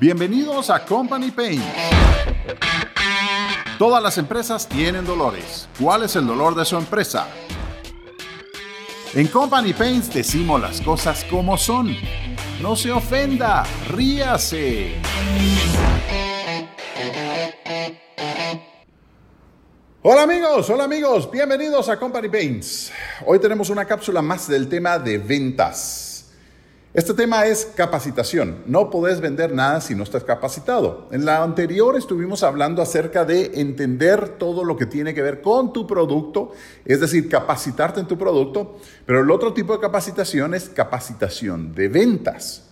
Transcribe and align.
Bienvenidos 0.00 0.70
a 0.70 0.82
Company 0.82 1.30
Pain. 1.30 1.62
Todas 3.78 4.02
las 4.02 4.16
empresas 4.16 4.66
tienen 4.66 5.04
dolores. 5.04 5.68
¿Cuál 5.78 6.04
es 6.04 6.16
el 6.16 6.26
dolor 6.26 6.54
de 6.54 6.64
su 6.64 6.78
empresa? 6.78 7.28
En 9.12 9.26
Company 9.26 9.74
Paints 9.74 10.10
decimos 10.10 10.58
las 10.58 10.80
cosas 10.80 11.22
como 11.24 11.58
son. 11.58 11.94
No 12.62 12.76
se 12.76 12.90
ofenda, 12.90 13.64
ríase. 13.88 14.94
Hola 20.00 20.22
amigos, 20.22 20.70
hola 20.70 20.84
amigos, 20.84 21.30
bienvenidos 21.30 21.90
a 21.90 21.98
Company 21.98 22.30
Paints. 22.30 22.90
Hoy 23.26 23.38
tenemos 23.38 23.68
una 23.68 23.84
cápsula 23.84 24.22
más 24.22 24.48
del 24.48 24.66
tema 24.66 24.98
de 24.98 25.18
ventas. 25.18 26.09
Este 26.92 27.14
tema 27.14 27.46
es 27.46 27.66
capacitación. 27.76 28.64
No 28.66 28.90
podés 28.90 29.20
vender 29.20 29.54
nada 29.54 29.80
si 29.80 29.94
no 29.94 30.02
estás 30.02 30.24
capacitado. 30.24 31.06
En 31.12 31.24
la 31.24 31.44
anterior 31.44 31.96
estuvimos 31.96 32.42
hablando 32.42 32.82
acerca 32.82 33.24
de 33.24 33.60
entender 33.60 34.30
todo 34.30 34.64
lo 34.64 34.76
que 34.76 34.86
tiene 34.86 35.14
que 35.14 35.22
ver 35.22 35.40
con 35.40 35.72
tu 35.72 35.86
producto, 35.86 36.50
es 36.84 36.98
decir, 36.98 37.28
capacitarte 37.28 38.00
en 38.00 38.08
tu 38.08 38.18
producto, 38.18 38.80
pero 39.06 39.20
el 39.20 39.30
otro 39.30 39.54
tipo 39.54 39.72
de 39.72 39.78
capacitación 39.78 40.52
es 40.52 40.68
capacitación 40.68 41.72
de 41.76 41.86
ventas. 41.86 42.64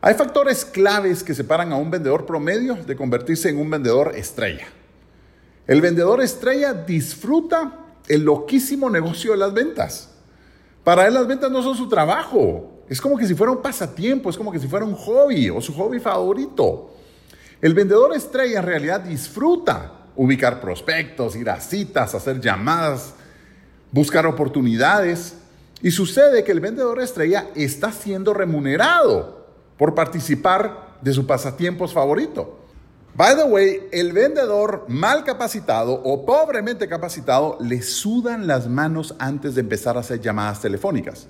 Hay 0.00 0.14
factores 0.14 0.64
claves 0.64 1.22
que 1.22 1.32
separan 1.32 1.72
a 1.72 1.76
un 1.76 1.92
vendedor 1.92 2.26
promedio 2.26 2.74
de 2.74 2.96
convertirse 2.96 3.50
en 3.50 3.58
un 3.58 3.70
vendedor 3.70 4.16
estrella. 4.16 4.66
El 5.68 5.80
vendedor 5.80 6.20
estrella 6.22 6.72
disfruta 6.72 7.86
el 8.08 8.24
loquísimo 8.24 8.90
negocio 8.90 9.30
de 9.30 9.38
las 9.38 9.52
ventas. 9.52 10.10
Para 10.82 11.06
él 11.06 11.14
las 11.14 11.28
ventas 11.28 11.52
no 11.52 11.62
son 11.62 11.76
su 11.76 11.88
trabajo, 11.88 12.77
es 12.88 13.00
como 13.00 13.16
que 13.16 13.26
si 13.26 13.34
fuera 13.34 13.52
un 13.52 13.62
pasatiempo, 13.62 14.30
es 14.30 14.36
como 14.36 14.50
que 14.50 14.58
si 14.58 14.66
fuera 14.66 14.84
un 14.84 14.94
hobby 14.94 15.50
o 15.50 15.60
su 15.60 15.74
hobby 15.74 16.00
favorito. 16.00 16.90
El 17.60 17.74
vendedor 17.74 18.14
estrella 18.14 18.60
en 18.60 18.66
realidad 18.66 19.00
disfruta 19.00 19.92
ubicar 20.16 20.60
prospectos, 20.60 21.36
ir 21.36 21.50
a 21.50 21.60
citas, 21.60 22.14
hacer 22.14 22.40
llamadas, 22.40 23.14
buscar 23.92 24.26
oportunidades. 24.26 25.34
Y 25.82 25.90
sucede 25.90 26.42
que 26.44 26.52
el 26.52 26.60
vendedor 26.60 27.00
estrella 27.00 27.48
está 27.54 27.92
siendo 27.92 28.34
remunerado 28.34 29.46
por 29.76 29.94
participar 29.94 30.98
de 31.00 31.12
su 31.12 31.26
pasatiempos 31.26 31.92
favorito. 31.92 32.58
By 33.14 33.36
the 33.36 33.44
way, 33.44 33.88
el 33.92 34.12
vendedor 34.12 34.84
mal 34.88 35.24
capacitado 35.24 35.92
o 35.92 36.24
pobremente 36.24 36.88
capacitado 36.88 37.56
le 37.60 37.82
sudan 37.82 38.46
las 38.46 38.68
manos 38.68 39.14
antes 39.18 39.54
de 39.54 39.60
empezar 39.60 39.96
a 39.96 40.00
hacer 40.00 40.20
llamadas 40.20 40.60
telefónicas. 40.60 41.26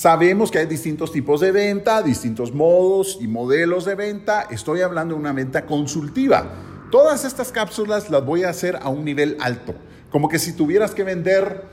Sabemos 0.00 0.50
que 0.50 0.58
hay 0.58 0.64
distintos 0.64 1.12
tipos 1.12 1.42
de 1.42 1.52
venta, 1.52 2.00
distintos 2.00 2.54
modos 2.54 3.18
y 3.20 3.28
modelos 3.28 3.84
de 3.84 3.94
venta. 3.94 4.46
Estoy 4.50 4.80
hablando 4.80 5.14
de 5.14 5.20
una 5.20 5.34
venta 5.34 5.66
consultiva. 5.66 6.54
Todas 6.90 7.26
estas 7.26 7.52
cápsulas 7.52 8.08
las 8.08 8.24
voy 8.24 8.44
a 8.44 8.48
hacer 8.48 8.78
a 8.80 8.88
un 8.88 9.04
nivel 9.04 9.36
alto. 9.40 9.74
Como 10.10 10.30
que 10.30 10.38
si 10.38 10.54
tuvieras 10.54 10.92
que 10.92 11.04
vender 11.04 11.64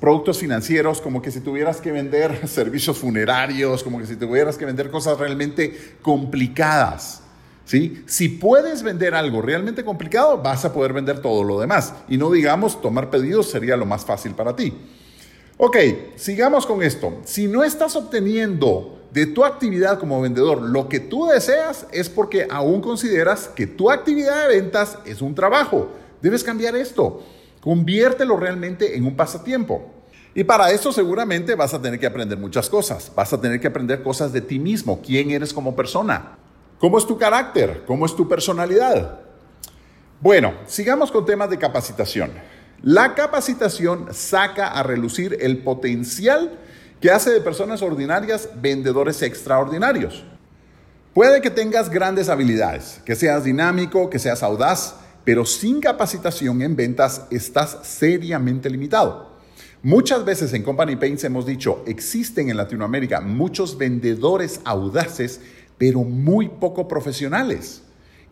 productos 0.00 0.38
financieros, 0.38 1.00
como 1.00 1.22
que 1.22 1.30
si 1.30 1.40
tuvieras 1.40 1.80
que 1.80 1.92
vender 1.92 2.46
servicios 2.46 2.98
funerarios, 2.98 3.82
como 3.82 3.98
que 3.98 4.06
si 4.06 4.16
tuvieras 4.16 4.58
que 4.58 4.66
vender 4.66 4.90
cosas 4.90 5.18
realmente 5.18 5.96
complicadas. 6.02 7.22
¿sí? 7.64 8.02
Si 8.04 8.28
puedes 8.28 8.82
vender 8.82 9.14
algo 9.14 9.40
realmente 9.40 9.82
complicado, 9.82 10.42
vas 10.42 10.66
a 10.66 10.74
poder 10.74 10.92
vender 10.92 11.20
todo 11.20 11.42
lo 11.42 11.58
demás. 11.58 11.94
Y 12.06 12.18
no 12.18 12.30
digamos, 12.30 12.82
tomar 12.82 13.08
pedidos 13.08 13.50
sería 13.50 13.78
lo 13.78 13.86
más 13.86 14.04
fácil 14.04 14.34
para 14.34 14.54
ti. 14.54 14.74
Ok, 15.58 15.76
sigamos 16.16 16.66
con 16.66 16.82
esto. 16.82 17.20
Si 17.24 17.46
no 17.46 17.62
estás 17.62 17.94
obteniendo 17.94 19.00
de 19.12 19.26
tu 19.26 19.44
actividad 19.44 19.98
como 19.98 20.20
vendedor 20.20 20.62
lo 20.62 20.88
que 20.88 20.98
tú 20.98 21.26
deseas, 21.26 21.86
es 21.92 22.08
porque 22.08 22.48
aún 22.50 22.80
consideras 22.80 23.48
que 23.48 23.66
tu 23.66 23.90
actividad 23.90 24.48
de 24.48 24.60
ventas 24.60 24.98
es 25.04 25.20
un 25.20 25.34
trabajo. 25.34 25.88
Debes 26.22 26.42
cambiar 26.42 26.74
esto. 26.74 27.22
Conviértelo 27.60 28.36
realmente 28.36 28.96
en 28.96 29.04
un 29.04 29.14
pasatiempo. 29.14 29.92
Y 30.34 30.44
para 30.44 30.70
eso 30.70 30.92
seguramente 30.92 31.54
vas 31.54 31.74
a 31.74 31.82
tener 31.82 32.00
que 32.00 32.06
aprender 32.06 32.38
muchas 32.38 32.70
cosas. 32.70 33.12
Vas 33.14 33.32
a 33.32 33.40
tener 33.40 33.60
que 33.60 33.66
aprender 33.66 34.02
cosas 34.02 34.32
de 34.32 34.40
ti 34.40 34.58
mismo, 34.58 35.02
quién 35.04 35.30
eres 35.30 35.52
como 35.52 35.76
persona, 35.76 36.38
cómo 36.78 36.96
es 36.96 37.06
tu 37.06 37.18
carácter, 37.18 37.84
cómo 37.86 38.06
es 38.06 38.16
tu 38.16 38.26
personalidad. 38.26 39.20
Bueno, 40.20 40.54
sigamos 40.66 41.12
con 41.12 41.26
temas 41.26 41.50
de 41.50 41.58
capacitación. 41.58 42.30
La 42.82 43.14
capacitación 43.14 44.08
saca 44.10 44.66
a 44.66 44.82
relucir 44.82 45.38
el 45.40 45.58
potencial 45.58 46.58
que 47.00 47.12
hace 47.12 47.30
de 47.30 47.40
personas 47.40 47.80
ordinarias 47.80 48.48
vendedores 48.56 49.22
extraordinarios. 49.22 50.24
Puede 51.14 51.40
que 51.40 51.50
tengas 51.50 51.90
grandes 51.90 52.28
habilidades, 52.28 53.00
que 53.04 53.14
seas 53.14 53.44
dinámico, 53.44 54.10
que 54.10 54.18
seas 54.18 54.42
audaz, 54.42 54.96
pero 55.24 55.44
sin 55.44 55.80
capacitación 55.80 56.60
en 56.60 56.74
ventas 56.74 57.26
estás 57.30 57.78
seriamente 57.82 58.68
limitado. 58.68 59.30
Muchas 59.84 60.24
veces 60.24 60.52
en 60.52 60.64
Company 60.64 60.96
Paints 60.96 61.22
hemos 61.22 61.46
dicho, 61.46 61.84
existen 61.86 62.50
en 62.50 62.56
Latinoamérica 62.56 63.20
muchos 63.20 63.78
vendedores 63.78 64.60
audaces, 64.64 65.40
pero 65.78 66.02
muy 66.02 66.48
poco 66.48 66.88
profesionales. 66.88 67.82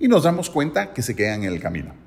Y 0.00 0.08
nos 0.08 0.24
damos 0.24 0.50
cuenta 0.50 0.92
que 0.92 1.02
se 1.02 1.14
quedan 1.14 1.44
en 1.44 1.52
el 1.52 1.60
camino. 1.60 1.99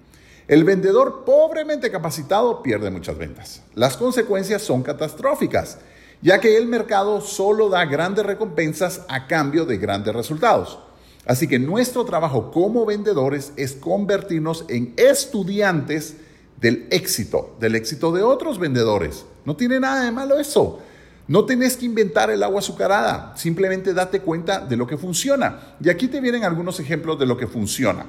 El 0.48 0.66
vendedor 0.66 1.24
pobremente 1.26 1.90
capacitado 1.90 2.62
pierde 2.62 2.92
muchas 2.92 3.18
ventas. 3.18 3.62
Las 3.76 3.96
consecuencias 3.96 4.62
son 4.62 4.84
catastróficas, 4.84 5.78
ya 6.22 6.40
que 6.40 6.58
el 6.58 6.68
mercado 6.68 7.22
solo 7.22 7.70
da 7.70 7.86
grandes 7.86 8.26
recompensas 8.26 9.02
a 9.08 9.28
cambio 9.28 9.66
de 9.66 9.78
grandes 9.78 10.14
resultados. 10.14 10.80
Así 11.26 11.48
que 11.48 11.59
nuestro 11.59 12.04
trabajo 12.04 12.52
como 12.52 12.86
vendedores 12.86 13.54
es 13.56 13.74
convertirnos 13.74 14.66
en 14.68 14.94
estudiantes 14.98 16.18
del 16.60 16.88
éxito, 16.92 17.56
del 17.62 17.75
éxito 17.75 18.12
de 18.12 18.24
otros 18.24 18.60
vendedores. 18.60 19.25
No 19.46 19.56
tiene 19.56 19.80
nada 19.80 20.04
de 20.04 20.12
malo 20.12 20.40
eso. 20.40 20.81
No 21.25 21.46
tenés 21.46 21.78
que 21.78 21.86
inventar 21.86 22.30
el 22.30 22.44
agua 22.44 22.60
azucarada, 22.60 23.34
simplemente 23.38 23.94
date 23.94 24.20
cuenta 24.20 24.60
de 24.60 24.75
lo 24.75 24.86
que 24.86 24.98
funciona. 24.98 25.75
Y 25.81 25.90
aquí 25.90 26.10
te 26.10 26.20
vienen 26.20 26.44
algunos 26.44 26.81
ejemplos 26.81 27.18
de 27.18 27.25
lo 27.25 27.38
que 27.38 27.48
funciona. 27.48 28.06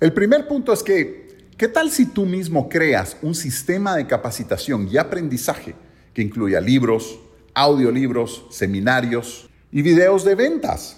El 0.00 0.14
primer 0.14 0.48
punto 0.48 0.72
es 0.72 0.82
que 0.82 1.29
¿Qué 1.60 1.68
tal 1.68 1.90
si 1.90 2.06
tú 2.06 2.24
mismo 2.24 2.70
creas 2.70 3.18
un 3.20 3.34
sistema 3.34 3.94
de 3.94 4.06
capacitación 4.06 4.88
y 4.90 4.96
aprendizaje 4.96 5.74
que 6.14 6.22
incluya 6.22 6.58
libros, 6.58 7.20
audiolibros, 7.52 8.46
seminarios 8.48 9.50
y 9.70 9.82
videos 9.82 10.24
de 10.24 10.36
ventas? 10.36 10.96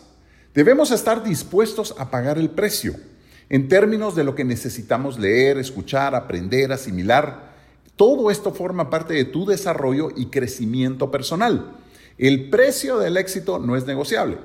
Debemos 0.54 0.92
estar 0.92 1.24
dispuestos 1.24 1.96
a 1.98 2.12
pagar 2.12 2.38
el 2.38 2.48
precio 2.48 2.94
en 3.48 3.66
términos 3.66 4.14
de 4.14 4.22
lo 4.22 4.36
que 4.36 4.44
necesitamos 4.44 5.18
leer, 5.18 5.58
escuchar, 5.58 6.14
aprender, 6.14 6.70
asimilar. 6.70 7.56
Todo 7.96 8.30
esto 8.30 8.54
forma 8.54 8.88
parte 8.88 9.14
de 9.14 9.24
tu 9.24 9.44
desarrollo 9.44 10.10
y 10.14 10.26
crecimiento 10.26 11.10
personal. 11.10 11.72
El 12.18 12.50
precio 12.50 13.00
del 13.00 13.16
éxito 13.16 13.58
no 13.58 13.74
es 13.74 13.84
negociable. 13.84 14.38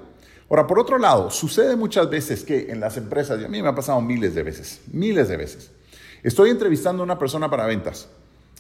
Ahora, 0.50 0.66
por 0.66 0.80
otro 0.80 0.98
lado, 0.98 1.30
sucede 1.30 1.76
muchas 1.76 2.10
veces 2.10 2.44
que 2.44 2.72
en 2.72 2.80
las 2.80 2.98
empresas, 2.98 3.46
a 3.46 3.48
mí 3.48 3.62
me 3.62 3.70
ha 3.70 3.76
pasado 3.76 4.02
miles 4.02 4.34
de 4.34 4.42
veces, 4.42 4.82
miles 4.92 5.28
de 5.28 5.38
veces, 5.38 5.77
Estoy 6.24 6.50
entrevistando 6.50 7.04
a 7.04 7.06
una 7.06 7.20
persona 7.20 7.50
para 7.50 7.66
ventas. 7.66 8.10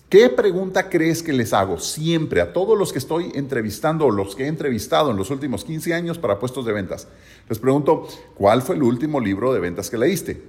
¿Qué 0.10 0.30
pregunta 0.30 0.90
crees 0.90 1.22
que 1.22 1.34
les 1.34 1.52
hago 1.52 1.80
siempre 1.80 2.40
a 2.40 2.54
todos 2.54 2.78
los 2.78 2.94
que 2.94 3.00
estoy 3.00 3.30
entrevistando 3.36 4.06
o 4.06 4.12
los 4.12 4.38
que 4.38 4.46
he 4.46 4.48
entrevistado 4.48 5.12
en 5.12 5.18
los 5.18 5.30
últimos 5.32 5.66
15 5.66 5.94
años 5.94 6.18
para 6.18 6.40
puestos 6.40 6.66
de 6.66 6.72
ventas? 6.72 7.10
Les 7.50 7.60
pregunto, 7.60 8.08
¿cuál 8.36 8.62
fue 8.62 8.76
el 8.76 8.84
último 8.84 9.20
libro 9.20 9.54
de 9.54 9.60
ventas 9.60 9.90
que 9.90 9.98
leíste? 9.98 10.42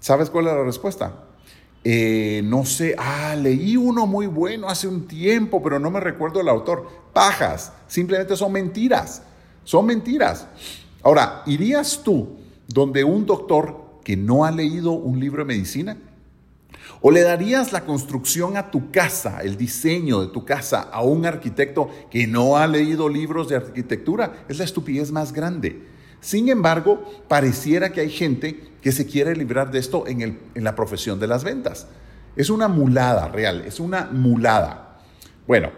¿Sabes 0.00 0.28
cuál 0.28 0.48
es 0.48 0.54
la 0.54 0.64
respuesta? 0.64 1.24
Eh, 1.84 2.42
no 2.44 2.64
sé, 2.64 2.96
ah, 2.98 3.36
leí 3.36 3.76
uno 3.76 4.06
muy 4.06 4.26
bueno 4.26 4.68
hace 4.68 4.88
un 4.88 5.06
tiempo, 5.06 5.62
pero 5.62 5.78
no 5.78 5.92
me 5.92 6.00
recuerdo 6.00 6.40
el 6.40 6.48
autor. 6.48 6.88
Pajas, 7.12 7.72
simplemente 7.86 8.36
son 8.36 8.50
mentiras, 8.50 9.22
son 9.62 9.86
mentiras. 9.86 10.48
Ahora, 11.04 11.42
¿irías 11.46 12.02
tú 12.02 12.38
donde 12.66 13.04
un 13.04 13.24
doctor 13.24 13.87
que 14.08 14.16
no 14.16 14.46
ha 14.46 14.50
leído 14.50 14.92
un 14.92 15.20
libro 15.20 15.44
de 15.44 15.48
medicina? 15.48 15.98
¿O 17.02 17.10
le 17.10 17.20
darías 17.20 17.74
la 17.74 17.84
construcción 17.84 18.56
a 18.56 18.70
tu 18.70 18.90
casa, 18.90 19.40
el 19.42 19.58
diseño 19.58 20.22
de 20.22 20.28
tu 20.28 20.46
casa, 20.46 20.80
a 20.80 21.02
un 21.02 21.26
arquitecto 21.26 21.90
que 22.10 22.26
no 22.26 22.56
ha 22.56 22.66
leído 22.66 23.10
libros 23.10 23.50
de 23.50 23.56
arquitectura? 23.56 24.46
Es 24.48 24.56
la 24.56 24.64
estupidez 24.64 25.12
más 25.12 25.34
grande. 25.34 25.82
Sin 26.22 26.48
embargo, 26.48 27.04
pareciera 27.28 27.92
que 27.92 28.00
hay 28.00 28.08
gente 28.08 28.58
que 28.80 28.92
se 28.92 29.04
quiere 29.04 29.36
librar 29.36 29.70
de 29.70 29.78
esto 29.78 30.06
en, 30.06 30.22
en 30.22 30.64
la 30.64 30.74
profesión 30.74 31.20
de 31.20 31.26
las 31.26 31.44
ventas. 31.44 31.86
Es 32.34 32.48
una 32.48 32.66
mulada 32.66 33.28
real, 33.28 33.62
es 33.66 33.78
una 33.78 34.08
mulada. 34.10 35.02
Bueno, 35.46 35.70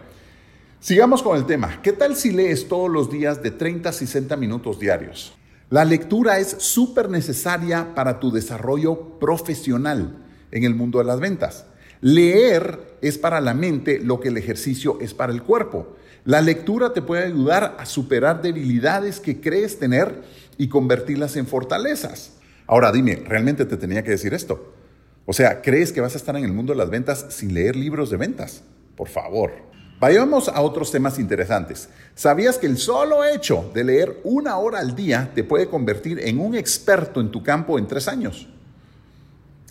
sigamos 0.79 1.21
con 1.21 1.35
el 1.35 1.45
tema. 1.45 1.81
¿Qué 1.81 1.91
tal 1.91 2.15
si 2.15 2.31
lees 2.31 2.69
todos 2.69 2.89
los 2.89 3.11
días 3.11 3.43
de 3.43 3.51
30 3.51 3.89
a 3.89 3.91
60 3.91 4.37
minutos 4.37 4.79
diarios? 4.79 5.33
La 5.71 5.85
lectura 5.85 6.37
es 6.37 6.57
súper 6.59 7.09
necesaria 7.09 7.95
para 7.95 8.19
tu 8.19 8.29
desarrollo 8.29 9.17
profesional 9.19 10.17
en 10.51 10.65
el 10.65 10.75
mundo 10.75 10.99
de 10.99 11.05
las 11.05 11.21
ventas. 11.21 11.65
Leer 12.01 12.97
es 13.01 13.17
para 13.17 13.39
la 13.39 13.53
mente 13.53 13.97
lo 13.97 14.19
que 14.19 14.27
el 14.27 14.37
ejercicio 14.37 14.97
es 14.99 15.13
para 15.13 15.31
el 15.31 15.43
cuerpo. 15.43 15.95
La 16.25 16.41
lectura 16.41 16.91
te 16.91 17.01
puede 17.01 17.23
ayudar 17.23 17.77
a 17.79 17.85
superar 17.85 18.41
debilidades 18.41 19.21
que 19.21 19.39
crees 19.39 19.79
tener 19.79 20.23
y 20.57 20.67
convertirlas 20.67 21.37
en 21.37 21.47
fortalezas. 21.47 22.33
Ahora 22.67 22.91
dime, 22.91 23.23
¿realmente 23.25 23.63
te 23.63 23.77
tenía 23.77 24.03
que 24.03 24.11
decir 24.11 24.33
esto? 24.33 24.73
O 25.25 25.31
sea, 25.31 25.61
¿crees 25.61 25.93
que 25.93 26.01
vas 26.01 26.15
a 26.15 26.17
estar 26.17 26.35
en 26.35 26.43
el 26.43 26.51
mundo 26.51 26.73
de 26.73 26.79
las 26.79 26.89
ventas 26.89 27.27
sin 27.29 27.53
leer 27.53 27.77
libros 27.77 28.09
de 28.09 28.17
ventas? 28.17 28.61
Por 28.97 29.07
favor. 29.07 29.70
Vayamos 30.01 30.49
a 30.49 30.61
otros 30.61 30.89
temas 30.89 31.19
interesantes. 31.19 31.87
¿Sabías 32.15 32.57
que 32.57 32.65
el 32.65 32.79
solo 32.79 33.23
hecho 33.23 33.69
de 33.71 33.83
leer 33.83 34.19
una 34.23 34.57
hora 34.57 34.79
al 34.79 34.95
día 34.95 35.29
te 35.35 35.43
puede 35.43 35.67
convertir 35.69 36.17
en 36.27 36.39
un 36.39 36.55
experto 36.55 37.21
en 37.21 37.29
tu 37.29 37.43
campo 37.43 37.77
en 37.77 37.87
tres 37.87 38.07
años? 38.07 38.49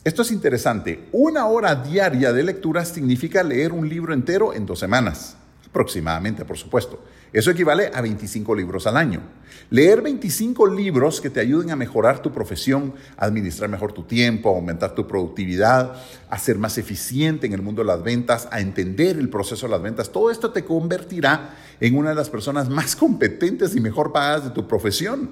Esto 0.05 0.23
es 0.23 0.31
interesante. 0.31 1.09
Una 1.11 1.47
hora 1.47 1.75
diaria 1.75 2.33
de 2.33 2.45
lectura 2.45 2.85
significa 2.85 3.43
leer 3.43 3.73
un 3.73 3.89
libro 3.89 4.15
entero 4.15 4.55
en 4.55 4.67
dos 4.67 4.79
semanas 4.79 5.37
aproximadamente, 5.71 6.45
por 6.45 6.59
supuesto. 6.59 7.03
Eso 7.33 7.53
equivale 7.53 7.91
a 7.95 8.01
25 8.01 8.55
libros 8.57 8.89
al 8.89 8.97
año. 8.97 9.23
Leer 9.71 10.03
25 10.03 10.67
libros 10.67 11.21
que 11.21 11.31
te 11.31 11.39
ayuden 11.39 11.71
a 11.71 11.77
mejorar 11.77 12.21
tu 12.21 12.33
profesión, 12.33 12.93
administrar 13.17 13.71
mejor 13.71 13.93
tu 13.93 14.03
tiempo, 14.03 14.51
a 14.51 14.57
aumentar 14.57 14.97
tu 14.97 15.07
productividad, 15.07 15.95
a 16.29 16.39
ser 16.39 16.59
más 16.59 16.77
eficiente 16.77 17.47
en 17.47 17.53
el 17.53 17.63
mundo 17.63 17.83
de 17.83 17.87
las 17.87 18.03
ventas, 18.03 18.49
a 18.51 18.61
entender 18.61 19.17
el 19.17 19.29
proceso 19.29 19.67
de 19.67 19.71
las 19.71 19.83
ventas, 19.83 20.11
todo 20.11 20.31
esto 20.31 20.51
te 20.51 20.65
convertirá 20.65 21.55
en 21.79 21.97
una 21.97 22.11
de 22.11 22.17
las 22.17 22.31
personas 22.31 22.69
más 22.69 22.97
competentes 22.97 23.77
y 23.77 23.81
mejor 23.81 24.13
pagadas 24.13 24.45
de 24.45 24.51
tu 24.51 24.67
profesión. 24.67 25.31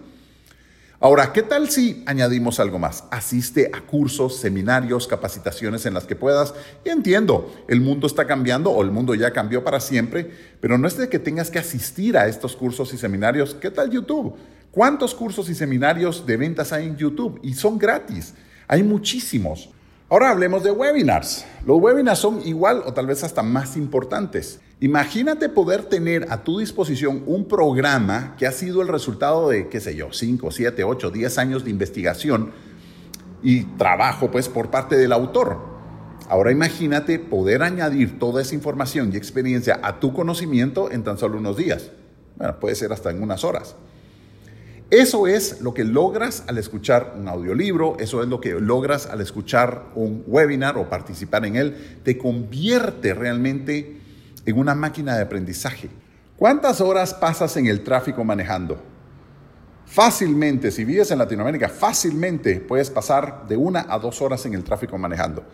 Ahora, 1.00 1.32
¿qué 1.32 1.44
tal 1.44 1.70
si 1.70 2.02
añadimos 2.06 2.58
algo 2.58 2.80
más? 2.80 3.04
Asiste 3.12 3.70
a 3.72 3.82
cursos, 3.82 4.40
seminarios, 4.40 5.06
capacitaciones 5.06 5.86
en 5.86 5.94
las 5.94 6.06
que 6.06 6.16
puedas. 6.16 6.54
Y 6.84 6.88
entiendo, 6.88 7.54
el 7.68 7.80
mundo 7.80 8.08
está 8.08 8.26
cambiando 8.26 8.72
o 8.72 8.82
el 8.82 8.90
mundo 8.90 9.14
ya 9.14 9.32
cambió 9.32 9.62
para 9.62 9.78
siempre, 9.78 10.28
pero 10.60 10.76
no 10.76 10.88
es 10.88 10.96
de 10.96 11.08
que 11.08 11.20
tengas 11.20 11.52
que 11.52 11.60
asistir 11.60 12.18
a 12.18 12.26
estos 12.26 12.56
cursos 12.56 12.92
y 12.92 12.98
seminarios. 12.98 13.54
¿Qué 13.54 13.70
tal 13.70 13.90
YouTube? 13.90 14.34
¿Cuántos 14.72 15.14
cursos 15.14 15.48
y 15.48 15.54
seminarios 15.54 16.26
de 16.26 16.36
ventas 16.36 16.72
hay 16.72 16.86
en 16.86 16.96
YouTube? 16.96 17.38
Y 17.44 17.54
son 17.54 17.78
gratis. 17.78 18.34
Hay 18.66 18.82
muchísimos. 18.82 19.70
Ahora 20.10 20.30
hablemos 20.30 20.62
de 20.62 20.70
webinars. 20.70 21.44
Los 21.66 21.78
webinars 21.82 22.18
son 22.18 22.40
igual 22.46 22.82
o 22.86 22.94
tal 22.94 23.06
vez 23.06 23.22
hasta 23.24 23.42
más 23.42 23.76
importantes. 23.76 24.58
Imagínate 24.80 25.50
poder 25.50 25.84
tener 25.84 26.28
a 26.30 26.44
tu 26.44 26.60
disposición 26.60 27.22
un 27.26 27.46
programa 27.46 28.34
que 28.38 28.46
ha 28.46 28.52
sido 28.52 28.80
el 28.80 28.88
resultado 28.88 29.50
de, 29.50 29.68
qué 29.68 29.80
sé 29.80 29.94
yo, 29.94 30.10
5, 30.10 30.50
7, 30.50 30.82
8, 30.82 31.10
10 31.10 31.38
años 31.38 31.64
de 31.64 31.70
investigación 31.70 32.52
y 33.42 33.64
trabajo 33.76 34.30
pues 34.30 34.48
por 34.48 34.70
parte 34.70 34.96
del 34.96 35.12
autor. 35.12 35.58
Ahora 36.30 36.52
imagínate 36.52 37.18
poder 37.18 37.62
añadir 37.62 38.18
toda 38.18 38.40
esa 38.40 38.54
información 38.54 39.10
y 39.12 39.18
experiencia 39.18 39.78
a 39.82 40.00
tu 40.00 40.14
conocimiento 40.14 40.90
en 40.90 41.04
tan 41.04 41.18
solo 41.18 41.36
unos 41.36 41.58
días. 41.58 41.90
Bueno, 42.36 42.58
puede 42.60 42.76
ser 42.76 42.94
hasta 42.94 43.10
en 43.10 43.22
unas 43.22 43.44
horas. 43.44 43.76
Eso 44.90 45.26
es 45.26 45.60
lo 45.60 45.74
que 45.74 45.84
logras 45.84 46.44
al 46.46 46.56
escuchar 46.56 47.14
un 47.18 47.28
audiolibro, 47.28 47.98
eso 47.98 48.22
es 48.22 48.28
lo 48.28 48.40
que 48.40 48.54
logras 48.54 49.06
al 49.06 49.20
escuchar 49.20 49.90
un 49.94 50.24
webinar 50.26 50.78
o 50.78 50.88
participar 50.88 51.44
en 51.44 51.56
él. 51.56 52.00
Te 52.04 52.16
convierte 52.16 53.12
realmente 53.12 54.00
en 54.46 54.58
una 54.58 54.74
máquina 54.74 55.14
de 55.14 55.22
aprendizaje. 55.22 55.90
¿Cuántas 56.38 56.80
horas 56.80 57.12
pasas 57.12 57.54
en 57.58 57.66
el 57.66 57.84
tráfico 57.84 58.24
manejando? 58.24 58.82
Fácilmente, 59.84 60.70
si 60.70 60.86
vives 60.86 61.10
en 61.10 61.18
Latinoamérica, 61.18 61.68
fácilmente 61.68 62.60
puedes 62.60 62.88
pasar 62.88 63.46
de 63.46 63.58
una 63.58 63.86
a 63.90 63.98
dos 63.98 64.22
horas 64.22 64.46
en 64.46 64.54
el 64.54 64.64
tráfico 64.64 64.96
manejando. 64.96 65.44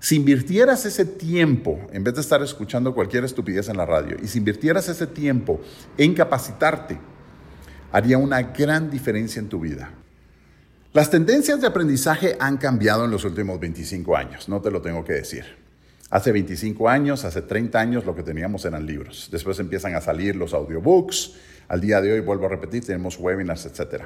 Si 0.00 0.16
invirtieras 0.16 0.84
ese 0.86 1.04
tiempo, 1.04 1.78
en 1.92 2.02
vez 2.02 2.14
de 2.14 2.20
estar 2.20 2.42
escuchando 2.42 2.92
cualquier 2.92 3.24
estupidez 3.24 3.68
en 3.68 3.76
la 3.76 3.86
radio, 3.86 4.16
y 4.20 4.26
si 4.26 4.38
invirtieras 4.38 4.88
ese 4.88 5.06
tiempo 5.06 5.60
en 5.96 6.14
capacitarte, 6.14 6.98
haría 7.92 8.18
una 8.18 8.42
gran 8.42 8.90
diferencia 8.90 9.38
en 9.38 9.48
tu 9.48 9.60
vida. 9.60 9.90
Las 10.92 11.10
tendencias 11.10 11.60
de 11.60 11.66
aprendizaje 11.66 12.36
han 12.40 12.56
cambiado 12.56 13.04
en 13.04 13.10
los 13.10 13.24
últimos 13.24 13.60
25 13.60 14.16
años, 14.16 14.48
no 14.48 14.60
te 14.60 14.70
lo 14.70 14.82
tengo 14.82 15.04
que 15.04 15.12
decir. 15.12 15.44
Hace 16.10 16.32
25 16.32 16.88
años, 16.90 17.24
hace 17.24 17.40
30 17.40 17.80
años 17.80 18.04
lo 18.04 18.14
que 18.14 18.22
teníamos 18.22 18.66
eran 18.66 18.84
libros. 18.84 19.30
Después 19.32 19.58
empiezan 19.60 19.94
a 19.94 20.02
salir 20.02 20.36
los 20.36 20.52
audiobooks. 20.52 21.36
Al 21.68 21.80
día 21.80 22.02
de 22.02 22.12
hoy, 22.12 22.20
vuelvo 22.20 22.44
a 22.44 22.50
repetir, 22.50 22.84
tenemos 22.84 23.18
webinars, 23.18 23.64
etc. 23.64 24.02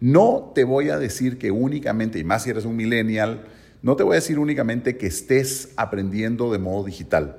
No 0.00 0.50
te 0.52 0.64
voy 0.64 0.90
a 0.90 0.98
decir 0.98 1.38
que 1.38 1.52
únicamente, 1.52 2.18
y 2.18 2.24
más 2.24 2.42
si 2.42 2.50
eres 2.50 2.64
un 2.64 2.74
millennial, 2.74 3.44
no 3.82 3.94
te 3.94 4.02
voy 4.02 4.14
a 4.14 4.14
decir 4.16 4.40
únicamente 4.40 4.96
que 4.96 5.06
estés 5.06 5.70
aprendiendo 5.76 6.50
de 6.50 6.58
modo 6.58 6.84
digital. 6.84 7.36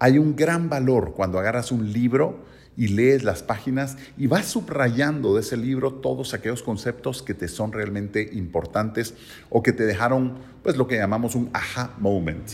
Hay 0.00 0.18
un 0.18 0.34
gran 0.34 0.68
valor 0.68 1.14
cuando 1.14 1.38
agarras 1.38 1.70
un 1.70 1.92
libro 1.92 2.44
y 2.78 2.88
lees 2.88 3.24
las 3.24 3.42
páginas 3.42 3.98
y 4.16 4.28
vas 4.28 4.46
subrayando 4.46 5.34
de 5.34 5.40
ese 5.40 5.56
libro 5.56 5.94
todos 5.94 6.32
aquellos 6.32 6.62
conceptos 6.62 7.22
que 7.22 7.34
te 7.34 7.48
son 7.48 7.72
realmente 7.72 8.30
importantes 8.32 9.14
o 9.50 9.64
que 9.64 9.72
te 9.72 9.84
dejaron 9.84 10.38
pues 10.62 10.76
lo 10.76 10.86
que 10.86 10.96
llamamos 10.96 11.34
un 11.34 11.50
aha 11.52 11.96
moment. 11.98 12.48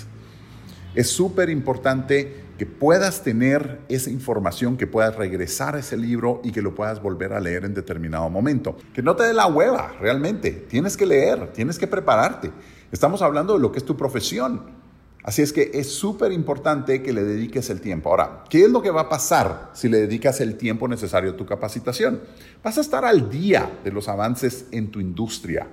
Es 0.94 1.10
súper 1.10 1.50
importante 1.50 2.42
que 2.56 2.64
puedas 2.64 3.22
tener 3.22 3.80
esa 3.88 4.10
información, 4.10 4.76
que 4.78 4.86
puedas 4.86 5.14
regresar 5.14 5.74
a 5.74 5.80
ese 5.80 5.96
libro 5.96 6.40
y 6.42 6.52
que 6.52 6.62
lo 6.62 6.74
puedas 6.74 7.02
volver 7.02 7.32
a 7.34 7.40
leer 7.40 7.64
en 7.64 7.74
determinado 7.74 8.30
momento. 8.30 8.76
Que 8.94 9.02
no 9.02 9.16
te 9.16 9.24
dé 9.24 9.34
la 9.34 9.46
hueva, 9.46 9.92
realmente. 10.00 10.52
Tienes 10.52 10.96
que 10.96 11.04
leer, 11.04 11.52
tienes 11.52 11.78
que 11.78 11.88
prepararte. 11.88 12.50
Estamos 12.92 13.20
hablando 13.22 13.54
de 13.54 13.60
lo 13.60 13.72
que 13.72 13.78
es 13.78 13.84
tu 13.84 13.96
profesión. 13.96 14.83
Así 15.24 15.40
es 15.40 15.54
que 15.54 15.70
es 15.72 15.90
súper 15.90 16.32
importante 16.32 17.02
que 17.02 17.14
le 17.14 17.24
dediques 17.24 17.70
el 17.70 17.80
tiempo. 17.80 18.10
Ahora, 18.10 18.44
¿qué 18.50 18.64
es 18.64 18.70
lo 18.70 18.82
que 18.82 18.90
va 18.90 19.02
a 19.02 19.08
pasar 19.08 19.70
si 19.72 19.88
le 19.88 20.02
dedicas 20.02 20.38
el 20.42 20.56
tiempo 20.56 20.86
necesario 20.86 21.30
a 21.30 21.36
tu 21.36 21.46
capacitación? 21.46 22.20
Vas 22.62 22.76
a 22.76 22.82
estar 22.82 23.06
al 23.06 23.30
día 23.30 23.80
de 23.82 23.90
los 23.90 24.06
avances 24.08 24.66
en 24.70 24.90
tu 24.90 25.00
industria. 25.00 25.66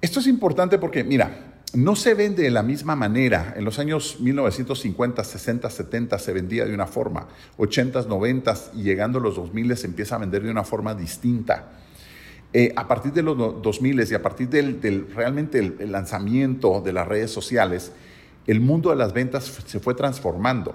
Esto 0.00 0.18
es 0.18 0.26
importante 0.26 0.78
porque, 0.78 1.04
mira, 1.04 1.60
no 1.74 1.94
se 1.94 2.14
vende 2.14 2.42
de 2.42 2.50
la 2.50 2.64
misma 2.64 2.96
manera. 2.96 3.54
En 3.56 3.64
los 3.64 3.78
años 3.78 4.16
1950, 4.18 5.22
60, 5.22 5.70
70 5.70 6.18
se 6.18 6.32
vendía 6.32 6.64
de 6.64 6.74
una 6.74 6.88
forma. 6.88 7.28
80, 7.56 8.02
90 8.02 8.54
y 8.74 8.82
llegando 8.82 9.20
a 9.20 9.22
los 9.22 9.36
2000 9.36 9.76
se 9.76 9.86
empieza 9.86 10.16
a 10.16 10.18
vender 10.18 10.42
de 10.42 10.50
una 10.50 10.64
forma 10.64 10.92
distinta. 10.92 11.68
Eh, 12.52 12.72
a 12.76 12.88
partir 12.88 13.12
de 13.12 13.22
los 13.22 13.36
2000 13.36 14.10
y 14.10 14.14
a 14.14 14.22
partir 14.22 14.48
del, 14.48 15.08
realmente 15.14 15.58
el 15.58 15.92
lanzamiento 15.92 16.80
de 16.80 16.92
las 16.92 17.06
redes 17.06 17.30
sociales, 17.30 17.92
el 18.46 18.60
mundo 18.60 18.90
de 18.90 18.96
las 18.96 19.12
ventas 19.12 19.44
se 19.66 19.78
fue 19.78 19.94
transformando. 19.94 20.74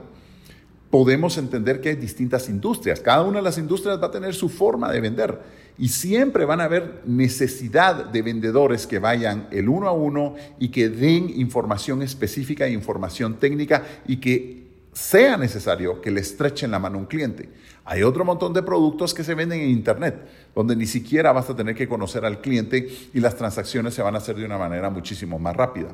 Podemos 0.91 1.39
entender 1.39 1.81
que 1.81 1.89
hay 1.89 1.95
distintas 1.95 2.47
industrias. 2.47 2.99
Cada 2.99 3.23
una 3.23 3.39
de 3.39 3.43
las 3.43 3.57
industrias 3.57 3.99
va 3.99 4.07
a 4.07 4.11
tener 4.11 4.35
su 4.35 4.47
forma 4.47 4.91
de 4.91 5.01
vender 5.01 5.39
y 5.79 5.89
siempre 5.89 6.45
van 6.45 6.61
a 6.61 6.65
haber 6.65 7.01
necesidad 7.07 8.05
de 8.05 8.21
vendedores 8.21 8.85
que 8.85 8.99
vayan 8.99 9.47
el 9.49 9.69
uno 9.69 9.87
a 9.87 9.91
uno 9.91 10.35
y 10.59 10.69
que 10.69 10.89
den 10.89 11.31
información 11.35 12.03
específica 12.03 12.67
e 12.67 12.71
información 12.71 13.39
técnica 13.39 13.83
y 14.05 14.17
que 14.17 14.62
sea 14.93 15.37
necesario 15.37 16.01
que 16.01 16.11
le 16.11 16.21
estrechen 16.21 16.71
la 16.71 16.79
mano 16.79 16.97
a 16.97 17.01
un 17.01 17.05
cliente. 17.07 17.49
Hay 17.85 18.03
otro 18.03 18.23
montón 18.23 18.53
de 18.53 18.63
productos 18.63 19.13
que 19.13 19.23
se 19.23 19.35
venden 19.35 19.59
en 19.59 19.69
Internet, 19.69 20.15
donde 20.55 20.75
ni 20.75 20.85
siquiera 20.85 21.33
vas 21.33 21.49
a 21.49 21.55
tener 21.55 21.75
que 21.75 21.87
conocer 21.87 22.23
al 22.23 22.39
cliente 22.39 22.87
y 23.13 23.19
las 23.19 23.35
transacciones 23.35 23.93
se 23.93 24.01
van 24.01 24.15
a 24.15 24.19
hacer 24.19 24.37
de 24.37 24.45
una 24.45 24.57
manera 24.57 24.89
muchísimo 24.89 25.37
más 25.37 25.55
rápida. 25.55 25.89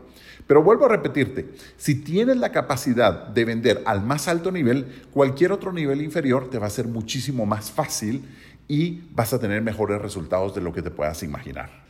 Pero 0.45 0.61
vuelvo 0.61 0.85
a 0.85 0.89
repetirte, 0.89 1.49
si 1.77 1.95
tienes 1.95 2.37
la 2.37 2.51
capacidad 2.51 3.27
de 3.27 3.45
vender 3.45 3.81
al 3.85 4.03
más 4.03 4.27
alto 4.27 4.51
nivel, 4.51 5.05
cualquier 5.11 5.51
otro 5.51 5.73
nivel 5.73 6.01
inferior 6.01 6.49
te 6.49 6.59
va 6.59 6.67
a 6.67 6.71
ser 6.71 6.87
muchísimo 6.87 7.45
más 7.45 7.71
fácil 7.71 8.23
y 8.67 9.01
vas 9.11 9.33
a 9.33 9.39
tener 9.39 9.63
mejores 9.63 9.99
resultados 9.99 10.53
de 10.53 10.61
lo 10.61 10.71
que 10.71 10.83
te 10.83 10.91
puedas 10.91 11.23
imaginar. 11.23 11.88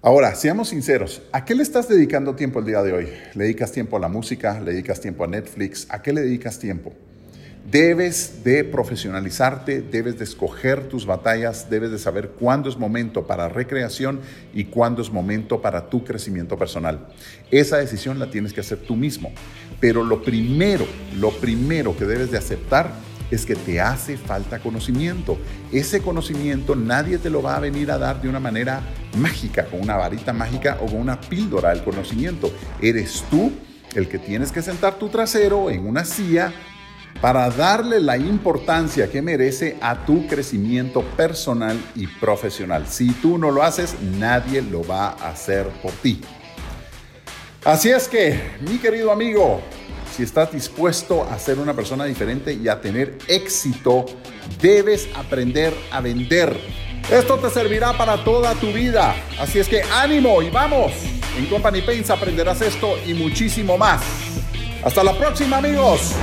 Ahora, 0.00 0.32
seamos 0.36 0.68
sinceros, 0.68 1.22
¿a 1.32 1.44
qué 1.44 1.56
le 1.56 1.64
estás 1.64 1.88
dedicando 1.88 2.36
tiempo 2.36 2.60
el 2.60 2.66
día 2.66 2.82
de 2.82 2.92
hoy? 2.92 3.08
¿Le 3.34 3.44
dedicas 3.44 3.72
tiempo 3.72 3.96
a 3.96 4.00
la 4.00 4.06
música? 4.06 4.60
¿Le 4.60 4.70
dedicas 4.70 5.00
tiempo 5.00 5.24
a 5.24 5.26
Netflix? 5.26 5.88
¿A 5.90 6.00
qué 6.02 6.12
le 6.12 6.20
dedicas 6.20 6.60
tiempo? 6.60 6.92
Debes 7.68 8.44
de 8.44 8.62
profesionalizarte, 8.62 9.82
debes 9.82 10.16
de 10.16 10.22
escoger 10.22 10.88
tus 10.88 11.04
batallas, 11.04 11.68
debes 11.68 11.90
de 11.90 11.98
saber 11.98 12.28
cuándo 12.28 12.68
es 12.68 12.78
momento 12.78 13.26
para 13.26 13.48
recreación 13.48 14.20
y 14.54 14.66
cuándo 14.66 15.02
es 15.02 15.10
momento 15.10 15.60
para 15.60 15.90
tu 15.90 16.04
crecimiento 16.04 16.56
personal. 16.56 17.08
Esa 17.50 17.78
decisión 17.78 18.20
la 18.20 18.30
tienes 18.30 18.52
que 18.52 18.60
hacer 18.60 18.78
tú 18.78 18.94
mismo. 18.94 19.32
Pero 19.80 20.04
lo 20.04 20.22
primero, 20.22 20.86
lo 21.16 21.32
primero 21.40 21.96
que 21.96 22.04
debes 22.04 22.30
de 22.30 22.38
aceptar 22.38 22.92
es 23.30 23.44
que 23.44 23.54
te 23.54 23.80
hace 23.80 24.16
falta 24.16 24.58
conocimiento. 24.58 25.38
Ese 25.72 26.00
conocimiento 26.00 26.74
nadie 26.74 27.18
te 27.18 27.30
lo 27.30 27.42
va 27.42 27.56
a 27.56 27.60
venir 27.60 27.90
a 27.90 27.98
dar 27.98 28.20
de 28.20 28.28
una 28.28 28.40
manera 28.40 28.80
mágica, 29.16 29.66
con 29.66 29.80
una 29.80 29.96
varita 29.96 30.32
mágica 30.32 30.78
o 30.80 30.86
con 30.86 31.00
una 31.00 31.20
píldora 31.20 31.70
del 31.70 31.84
conocimiento. 31.84 32.50
Eres 32.80 33.24
tú 33.30 33.52
el 33.94 34.08
que 34.08 34.18
tienes 34.18 34.52
que 34.52 34.62
sentar 34.62 34.94
tu 34.98 35.08
trasero 35.08 35.70
en 35.70 35.86
una 35.86 36.04
silla 36.04 36.52
para 37.20 37.50
darle 37.50 38.00
la 38.00 38.16
importancia 38.16 39.10
que 39.10 39.22
merece 39.22 39.76
a 39.80 40.06
tu 40.06 40.26
crecimiento 40.26 41.02
personal 41.02 41.76
y 41.96 42.06
profesional. 42.06 42.86
Si 42.86 43.10
tú 43.12 43.38
no 43.38 43.50
lo 43.50 43.62
haces, 43.62 43.96
nadie 44.18 44.62
lo 44.62 44.86
va 44.86 45.08
a 45.08 45.30
hacer 45.30 45.66
por 45.82 45.90
ti. 45.92 46.20
Así 47.64 47.90
es 47.90 48.06
que, 48.06 48.40
mi 48.60 48.78
querido 48.78 49.10
amigo, 49.10 49.60
si 50.14 50.22
estás 50.22 50.52
dispuesto 50.52 51.24
a 51.24 51.38
ser 51.38 51.58
una 51.58 51.74
persona 51.74 52.04
diferente 52.04 52.52
y 52.52 52.68
a 52.68 52.80
tener 52.80 53.18
éxito, 53.28 54.06
debes 54.60 55.08
aprender 55.14 55.74
a 55.90 56.00
vender. 56.00 56.58
Esto 57.10 57.38
te 57.38 57.50
servirá 57.50 57.96
para 57.96 58.22
toda 58.22 58.54
tu 58.54 58.72
vida. 58.72 59.14
Así 59.38 59.58
es 59.58 59.68
que 59.68 59.82
ánimo 59.82 60.42
y 60.42 60.50
vamos. 60.50 60.92
En 61.36 61.46
Company 61.46 61.82
Paints 61.82 62.10
aprenderás 62.10 62.60
esto 62.60 62.96
y 63.06 63.14
muchísimo 63.14 63.78
más. 63.78 64.02
Hasta 64.84 65.02
la 65.02 65.16
próxima 65.16 65.58
amigos. 65.58 66.14